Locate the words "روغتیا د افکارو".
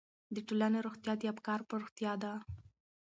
0.85-1.67